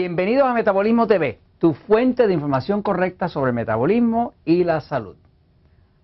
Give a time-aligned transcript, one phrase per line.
[0.00, 5.16] Bienvenidos a Metabolismo TV, tu fuente de información correcta sobre el metabolismo y la salud.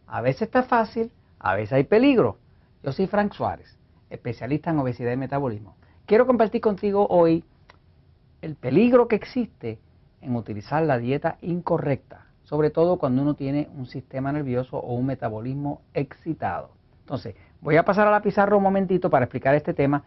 [0.09, 2.39] A veces está fácil, a veces hay peligro.
[2.83, 3.79] Yo soy Frank Suárez,
[4.11, 5.77] especialista en obesidad y metabolismo.
[6.07, 7.45] Quiero compartir contigo hoy
[8.43, 9.79] el peligro que existe
[10.21, 15.07] en utilizar la dieta incorrecta, sobre todo cuando uno tiene un sistema nervioso o un
[15.07, 16.71] metabolismo excitado.
[17.03, 20.03] Entonces, voy a pasar a la pizarra un momentito para explicar este tema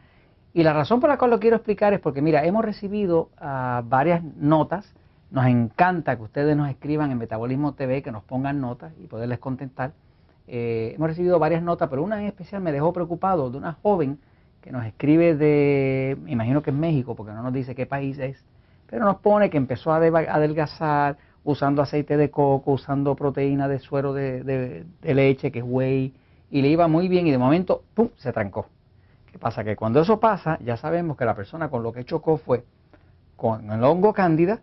[0.58, 3.88] y la razón por la cual lo quiero explicar es porque, mira, hemos recibido uh,
[3.88, 4.92] varias notas.
[5.30, 9.38] Nos encanta que ustedes nos escriban en Metabolismo TV, que nos pongan notas y poderles
[9.38, 9.92] contestar.
[10.48, 14.18] Eh, hemos recibido varias notas, pero una en especial me dejó preocupado de una joven
[14.62, 18.18] que nos escribe de, me imagino que es México, porque no nos dice qué país
[18.18, 18.44] es,
[18.90, 24.12] pero nos pone que empezó a adelgazar usando aceite de coco, usando proteína de suero
[24.12, 26.16] de, de, de leche, que es whey,
[26.50, 28.66] y le iba muy bien y de momento, ¡pum!, se trancó
[29.38, 29.64] pasa?
[29.64, 32.66] Que cuando eso pasa, ya sabemos que la persona con lo que chocó fue
[33.36, 34.62] con el hongo cándida,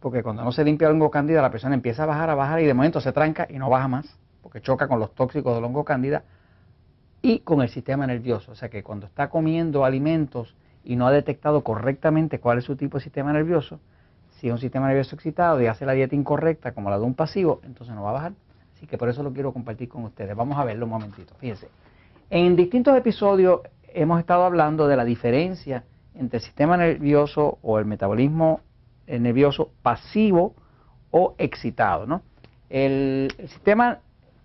[0.00, 2.60] porque cuando no se limpia el hongo cándida, la persona empieza a bajar, a bajar
[2.60, 5.64] y de momento se tranca y no baja más, porque choca con los tóxicos del
[5.64, 6.24] hongo cándida
[7.22, 8.52] y con el sistema nervioso.
[8.52, 12.76] O sea que cuando está comiendo alimentos y no ha detectado correctamente cuál es su
[12.76, 13.80] tipo de sistema nervioso,
[14.38, 17.14] si es un sistema nervioso excitado y hace la dieta incorrecta como la de un
[17.14, 18.32] pasivo, entonces no va a bajar.
[18.76, 20.36] Así que por eso lo quiero compartir con ustedes.
[20.36, 21.34] Vamos a verlo un momentito.
[21.38, 21.68] Fíjense.
[22.28, 23.60] En distintos episodios
[23.96, 28.60] hemos estado hablando de la diferencia entre el sistema nervioso o el metabolismo
[29.06, 30.54] eh, nervioso pasivo
[31.10, 32.06] o excitado.
[32.06, 32.22] ¿no?
[32.68, 33.98] El, sistema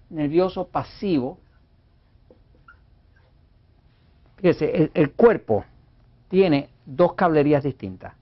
[0.10, 1.38] nervioso pasivo,
[4.38, 5.66] fíjese, el, cuerpo
[6.30, 8.14] tiene dos cablerías distintas.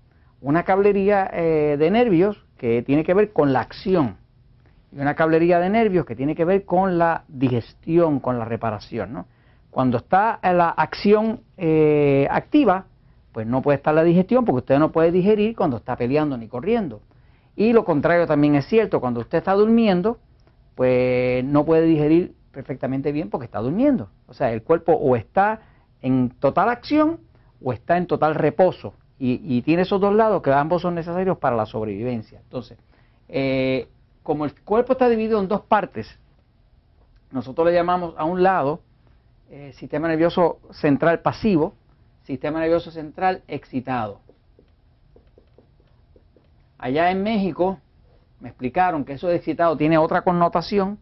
[0.41, 4.17] Una cablería eh, de nervios que tiene que ver con la acción
[4.91, 9.13] y una cablería de nervios que tiene que ver con la digestión, con la reparación.
[9.13, 9.28] ¿no?
[9.72, 12.85] Cuando está la acción eh, activa,
[13.31, 16.47] pues no puede estar la digestión porque usted no puede digerir cuando está peleando ni
[16.47, 17.02] corriendo.
[17.56, 20.18] Y lo contrario también es cierto, cuando usted está durmiendo,
[20.75, 24.09] pues no puede digerir perfectamente bien porque está durmiendo.
[24.28, 25.62] O sea, el cuerpo o está
[26.02, 27.19] en total acción
[27.62, 28.94] o está en total reposo.
[29.22, 32.40] Y, tiene esos dos lados que ambos son necesarios para la sobrevivencia.
[32.40, 32.78] Entonces,
[33.28, 33.90] eh,
[34.24, 36.18] como el cuerpo está dividido en dos partes,
[37.29, 38.79] nosotros le llamamos a un lado
[39.49, 41.73] eh, sistema nervioso central pasivo,
[42.23, 44.19] sistema nervioso central excitado.
[46.77, 47.79] Allá en México
[48.39, 50.99] me explicaron que eso de excitado tiene otra connotación,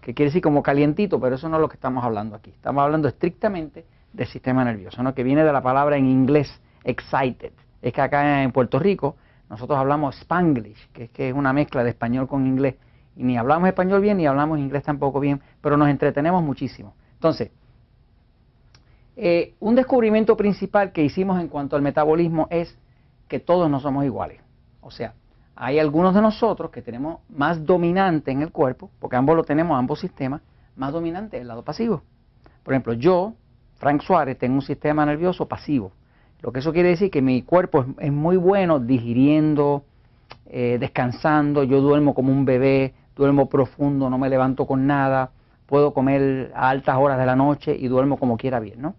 [0.00, 2.50] que quiere decir como calientito, pero eso no es lo que estamos hablando aquí.
[2.50, 5.12] Estamos hablando estrictamente del sistema nervioso, ¿no?
[5.12, 7.52] que viene de la palabra en inglés excited.
[7.82, 9.16] Es que acá en Puerto Rico
[9.50, 12.76] nosotros hablamos spanglish, que es, que es una mezcla de español con inglés.
[13.16, 16.94] Y ni hablamos español bien ni hablamos inglés tampoco bien, pero nos entretenemos muchísimo.
[17.14, 17.50] Entonces,
[19.20, 22.78] eh, un descubrimiento principal que hicimos en cuanto al metabolismo es
[23.26, 24.40] que todos no somos iguales.
[24.80, 25.14] O sea,
[25.56, 29.76] hay algunos de nosotros que tenemos más dominante en el cuerpo, porque ambos lo tenemos,
[29.76, 30.40] ambos sistemas,
[30.76, 32.02] más dominante el lado pasivo.
[32.62, 33.32] Por ejemplo, yo,
[33.78, 35.90] Frank Suárez, tengo un sistema nervioso pasivo.
[36.40, 39.82] Lo que eso quiere decir que mi cuerpo es, muy bueno digiriendo,
[40.46, 45.32] eh, descansando, yo duermo como un bebé, duermo profundo, no me levanto con nada,
[45.66, 48.94] puedo comer a altas horas de la noche y duermo como quiera bien, ¿no?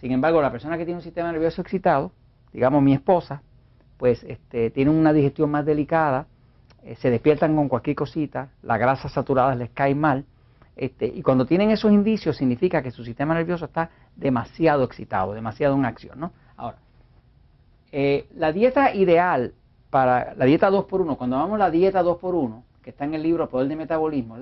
[0.00, 2.12] Sin embargo, la persona que tiene un sistema nervioso excitado,
[2.52, 3.42] digamos mi esposa,
[3.96, 6.26] pues este, tiene una digestión más delicada,
[6.84, 10.24] eh, se despiertan con cualquier cosita, las grasas saturadas les caen mal,
[10.76, 15.74] este, y cuando tienen esos indicios significa que su sistema nervioso está demasiado excitado, demasiado
[15.74, 16.20] en acción.
[16.20, 16.32] ¿no?
[16.56, 16.78] Ahora,
[17.90, 19.52] eh, la dieta ideal
[19.90, 23.48] para la dieta 2x1, cuando vamos a la dieta 2x1, que está en el libro
[23.48, 24.36] Poder de Metabolismo,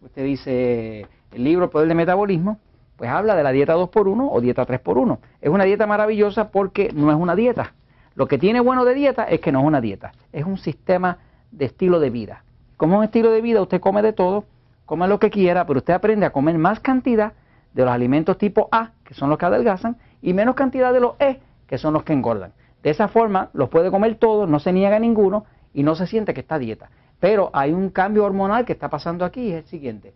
[0.00, 2.58] usted dice el libro Poder de Metabolismo,
[3.02, 5.18] pues habla de la dieta 2x1 o dieta 3x1.
[5.40, 7.72] Es una dieta maravillosa porque no es una dieta.
[8.14, 11.18] Lo que tiene bueno de dieta es que no es una dieta, es un sistema
[11.50, 12.44] de estilo de vida.
[12.76, 14.44] Como un estilo de vida, usted come de todo,
[14.86, 17.32] come lo que quiera, pero usted aprende a comer más cantidad
[17.74, 21.14] de los alimentos tipo A, que son los que adelgazan, y menos cantidad de los
[21.18, 22.52] E, que son los que engordan.
[22.84, 25.44] De esa forma los puede comer todos, no se niega ninguno
[25.74, 26.88] y no se siente que está dieta.
[27.18, 30.14] Pero hay un cambio hormonal que está pasando aquí, es el siguiente.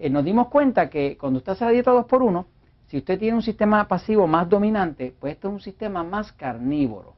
[0.00, 2.44] Eh, nos dimos cuenta que cuando usted hace la dieta 2x1,
[2.86, 7.14] si usted tiene un sistema pasivo más dominante, pues este es un sistema más carnívoro.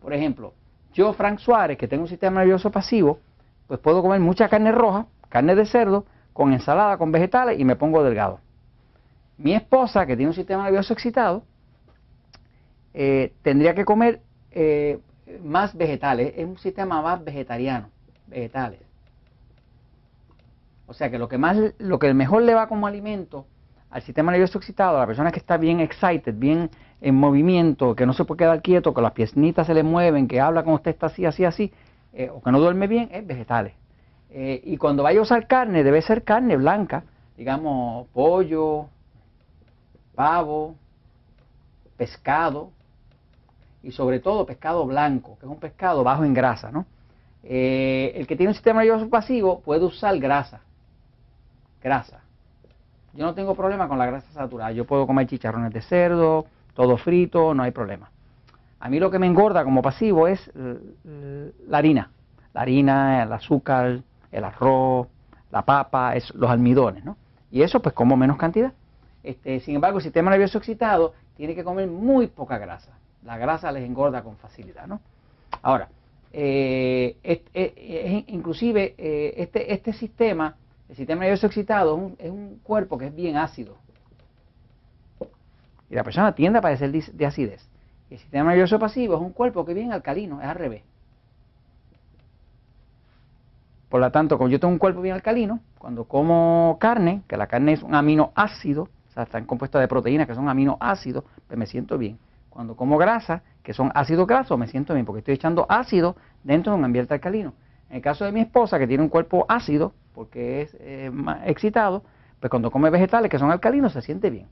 [0.00, 0.52] Por ejemplo,
[0.92, 3.20] yo, Frank Suárez, que tengo un sistema nervioso pasivo,
[3.68, 7.76] pues puedo comer mucha carne roja, carne de cerdo, con ensalada, con vegetales y me
[7.76, 8.40] pongo delgado.
[9.38, 11.44] Mi esposa, que tiene un sistema nervioso excitado,
[12.92, 14.20] eh, tendría que comer
[14.50, 14.98] eh,
[15.44, 17.88] más vegetales, es un sistema más vegetariano,
[18.26, 18.85] vegetales.
[20.86, 23.46] O sea que lo que más, lo que mejor le va como alimento
[23.90, 28.06] al sistema nervioso excitado, a la persona que está bien excited, bien en movimiento, que
[28.06, 30.90] no se puede quedar quieto, que las pieznitas se le mueven, que habla como usted
[30.90, 31.72] está así, así, así,
[32.12, 33.74] eh, o que no duerme bien, es vegetales.
[34.30, 37.04] Eh, y cuando vaya a usar carne, debe ser carne blanca,
[37.36, 38.86] digamos pollo,
[40.14, 40.74] pavo,
[41.96, 42.70] pescado,
[43.82, 46.86] y sobre todo pescado blanco, que es un pescado bajo en grasa, ¿no?
[47.44, 50.60] Eh, el que tiene un sistema nervioso pasivo puede usar grasa,
[51.86, 52.18] grasa.
[53.14, 56.96] Yo no tengo problema con la grasa saturada, yo puedo comer chicharrones de cerdo, todo
[56.96, 58.10] frito, no hay problema.
[58.80, 62.10] A mí lo que me engorda como pasivo es la harina,
[62.52, 64.00] la harina, el azúcar,
[64.32, 65.06] el arroz,
[65.50, 67.16] la papa, los almidones, ¿no?
[67.50, 68.72] Y eso pues como menos cantidad.
[69.22, 72.92] Este, sin embargo, el sistema nervioso excitado tiene que comer muy poca grasa.
[73.24, 75.00] La grasa les engorda con facilidad, ¿no?
[75.62, 75.88] Ahora,
[76.32, 77.16] eh,
[78.26, 80.56] inclusive eh, este, este sistema,
[80.88, 83.76] el sistema nervioso excitado, es un cuerpo que es bien ácido.
[85.90, 87.68] Y la persona tiende a padecer de acidez.
[88.10, 90.82] El sistema nervioso pasivo es un cuerpo que viene alcalino, es al revés.
[93.88, 97.46] Por lo tanto, como yo tengo un cuerpo bien alcalino, cuando como carne, que la
[97.46, 101.66] carne es un aminoácido, o sea, está compuesta de proteínas que son aminoácidos, pues me
[101.66, 102.18] siento bien.
[102.50, 106.72] Cuando como grasa, que son ácidos grasos, me siento bien, porque estoy echando ácido dentro
[106.72, 107.52] de un ambiente alcalino.
[107.90, 111.10] En el caso de mi esposa, que tiene un cuerpo ácido, porque es eh,
[111.44, 112.02] excitado,
[112.40, 114.46] pues cuando come vegetales que son alcalinos, se siente bien.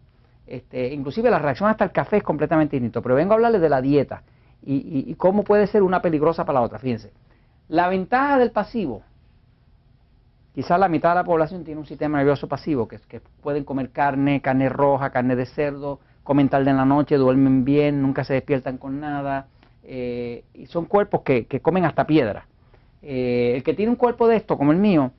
[0.47, 3.03] Este, inclusive la reacción hasta el café es completamente distinto.
[3.03, 4.23] Pero vengo a hablarles de la dieta
[4.63, 6.79] y, cómo puede ser una peligrosa para la otra.
[6.79, 7.13] Fíjense,
[7.69, 9.03] la ventaja del pasivo,
[10.55, 13.91] quizás la mitad de la población tiene un sistema nervioso pasivo, que, que pueden comer
[13.91, 18.35] carne, carne roja, carne de cerdo, comen tarde en la noche, duermen bien, nunca se
[18.35, 19.47] despiertan con nada,
[19.85, 22.47] eh, y son cuerpos que, comen hasta piedra.
[23.07, 25.13] Eh, el que tiene un cuerpo de esto, como el mío,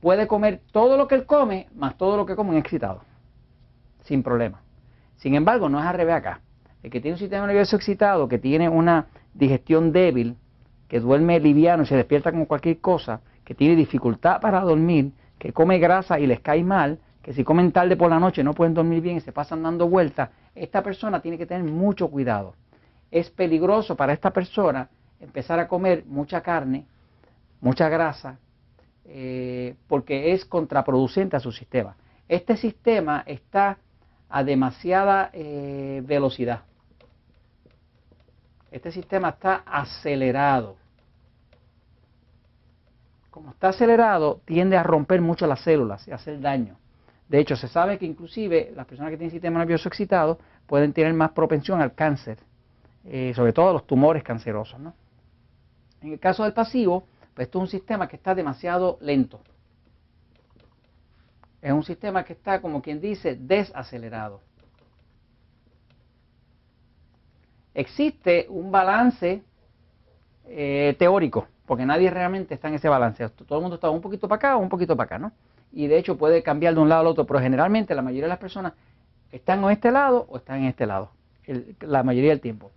[0.00, 3.02] puede comer todo lo que él come, más todo lo que come excitado
[4.04, 4.60] sin problema.
[5.16, 6.40] Sin embargo, no es al revés acá.
[6.82, 10.36] El que tiene un sistema nervioso excitado, que tiene una digestión débil,
[10.88, 15.52] que duerme liviano y se despierta con cualquier cosa, que tiene dificultad para dormir, que
[15.52, 18.74] come grasa y les cae mal, que si comen tarde por la noche no pueden
[18.74, 22.54] dormir bien y se pasan dando vueltas, esta persona tiene que tener mucho cuidado.
[23.10, 26.84] Es peligroso para esta persona empezar a comer mucha carne,
[27.64, 28.38] mucha grasa,
[29.06, 31.96] eh, porque es contraproducente a su sistema.
[32.28, 33.78] Este sistema está
[34.28, 36.60] a demasiada eh, velocidad.
[38.70, 40.76] Este sistema está acelerado.
[43.30, 46.76] Como está acelerado, tiende a romper mucho las células y hacer daño.
[47.28, 51.14] De hecho, se sabe que inclusive las personas que tienen sistema nervioso excitado pueden tener
[51.14, 52.38] más propensión al cáncer,
[53.06, 54.78] eh, sobre todo a los tumores cancerosos.
[56.02, 59.40] En el caso del pasivo, pues esto es un sistema que está demasiado lento
[61.64, 64.42] es un sistema que está, como quien dice, desacelerado.
[67.72, 69.42] Existe un balance
[70.46, 73.26] eh, teórico, porque nadie realmente está en ese balance.
[73.30, 75.32] Todo el mundo está un poquito para acá o un poquito para acá, ¿no?
[75.72, 78.28] Y de hecho puede cambiar de un lado al otro, pero generalmente la mayoría de
[78.28, 78.74] las personas
[79.32, 81.12] están en este lado o están en este lado,
[81.80, 82.72] la mayoría del tiempo.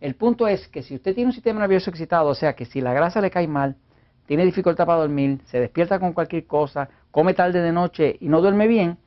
[0.00, 2.80] El punto es que si usted tiene un sistema nervioso excitado, o sea que si
[2.80, 3.76] la grasa le cae mal,
[4.26, 8.40] tiene dificultad para dormir, se despierta con cualquier cosa, come tarde de noche y no
[8.40, 8.98] duerme bien,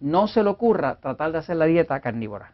[0.00, 2.52] no se le ocurra tratar de hacer la dieta carnívora,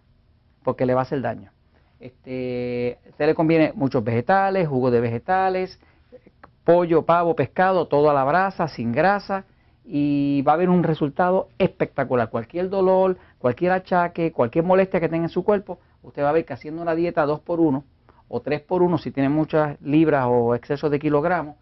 [0.63, 1.53] porque le va a hacer daño.
[2.01, 5.81] Este, usted le conviene muchos vegetales, jugo de vegetales,
[6.65, 9.45] pollo, pavo, pescado, todo a la brasa, sin grasa,
[9.85, 12.29] y va a haber un resultado espectacular.
[12.29, 16.45] Cualquier dolor, cualquier achaque, cualquier molestia que tenga en su cuerpo, usted va a ver
[16.45, 17.85] que haciendo una dieta 2 por 1
[18.29, 21.55] o 3 por 1 si tiene muchas libras o exceso de kilogramos,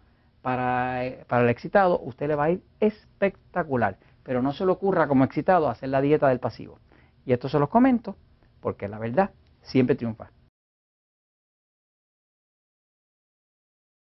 [0.45, 3.97] para, para el excitado, usted le va a ir espectacular.
[4.21, 6.77] Pero no se le ocurra como excitado hacer la dieta del pasivo.
[7.25, 8.15] Y esto se los comento
[8.59, 9.31] porque la verdad
[9.63, 10.29] siempre triunfa.